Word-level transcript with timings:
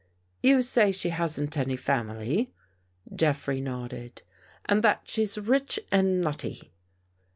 "You 0.41 0.63
say 0.63 0.91
she 0.91 1.09
hasn't 1.09 1.59
any 1.59 1.77
family?" 1.77 2.51
Jeffrey 3.15 3.61
nodded. 3.61 4.23
"And 4.65 4.83
that 4.83 5.01
she's 5.05 5.37
rich 5.37 5.79
and 5.91 6.21
nutty?" 6.21 6.71